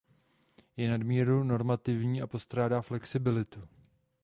Je 0.77 0.89
nadmíru 0.91 1.43
normativní 1.43 2.21
a 2.21 2.27
postrádá 2.27 2.81
flexibilitu. 2.81 3.67